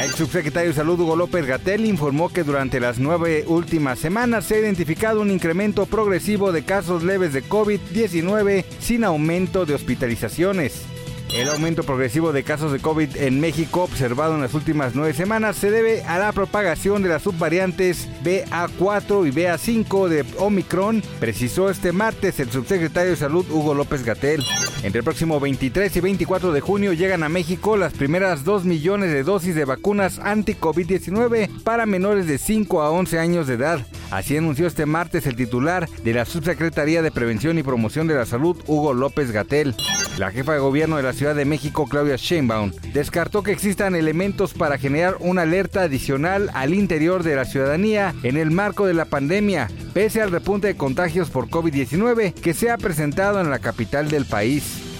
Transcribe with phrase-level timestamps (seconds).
[0.00, 4.54] El subsecretario de Salud Hugo López Gatel informó que durante las nueve últimas semanas se
[4.54, 10.91] ha identificado un incremento progresivo de casos leves de COVID-19 sin aumento de hospitalizaciones.
[11.30, 15.56] El aumento progresivo de casos de COVID en México observado en las últimas nueve semanas
[15.56, 21.92] se debe a la propagación de las subvariantes BA4 y BA5 de Omicron, precisó este
[21.92, 24.44] martes el subsecretario de Salud Hugo López Gatel.
[24.82, 29.10] Entre el próximo 23 y 24 de junio llegan a México las primeras 2 millones
[29.10, 33.86] de dosis de vacunas anti-COVID-19 para menores de 5 a 11 años de edad.
[34.12, 38.26] Así anunció este martes el titular de la Subsecretaría de Prevención y Promoción de la
[38.26, 39.74] Salud, Hugo López Gatel.
[40.18, 44.52] La jefa de gobierno de la Ciudad de México, Claudia Sheinbaum, descartó que existan elementos
[44.52, 49.06] para generar una alerta adicional al interior de la ciudadanía en el marco de la
[49.06, 54.10] pandemia, pese al repunte de contagios por COVID-19 que se ha presentado en la capital
[54.10, 54.92] del país.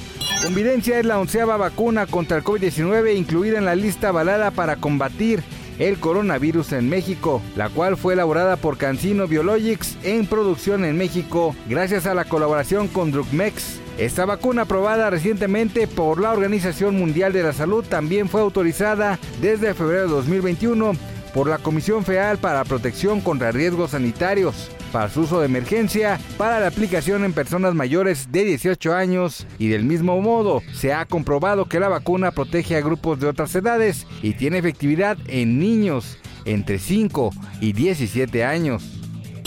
[0.43, 5.43] Convidencia es la onceava vacuna contra el COVID-19 incluida en la lista avalada para combatir
[5.89, 11.57] el coronavirus en México, la cual fue elaborada por Cancino Biologics en producción en México
[11.69, 13.81] gracias a la colaboración con Drugmex.
[13.99, 19.75] Esta vacuna aprobada recientemente por la Organización Mundial de la Salud también fue autorizada desde
[19.75, 20.93] febrero de 2021
[21.35, 26.61] por la Comisión Federal para Protección contra Riesgos Sanitarios para su uso de emergencia para
[26.61, 31.69] la aplicación en personas mayores de 18 años y del mismo modo se ha comprobado
[31.69, 36.79] que la vacuna protege a grupos de otras edades y tiene efectividad en niños entre
[36.79, 37.31] 5
[37.61, 38.99] y 17 años.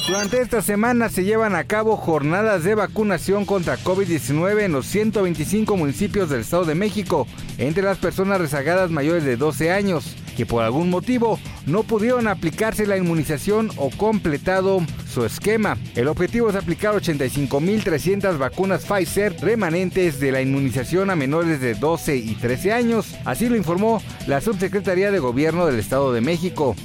[0.07, 5.77] Durante esta semana se llevan a cabo jornadas de vacunación contra COVID-19 en los 125
[5.77, 7.25] municipios del Estado de México
[7.57, 12.85] entre las personas rezagadas mayores de 12 años que por algún motivo no pudieron aplicarse
[12.85, 14.81] la inmunización o completado
[15.11, 15.77] su esquema.
[15.95, 22.17] El objetivo es aplicar 85.300 vacunas Pfizer remanentes de la inmunización a menores de 12
[22.17, 26.75] y 13 años, así lo informó la Subsecretaría de Gobierno del Estado de México.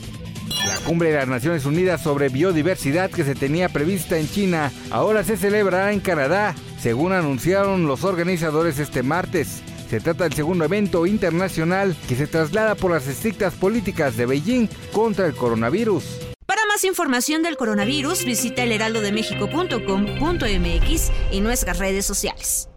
[0.66, 5.24] La cumbre de las Naciones Unidas sobre biodiversidad que se tenía prevista en China ahora
[5.24, 9.62] se celebrará en Canadá, según anunciaron los organizadores este martes.
[9.90, 14.68] Se trata del segundo evento internacional que se traslada por las estrictas políticas de Beijing
[14.92, 16.04] contra el coronavirus.
[16.46, 22.68] Para más información del coronavirus, visita elheraldodemexico.com.mx y nuestras redes sociales.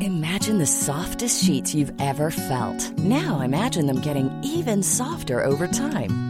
[0.00, 2.92] Imagine the softest sheets you've ever felt.
[2.98, 6.29] Now imagine them getting even softer over time.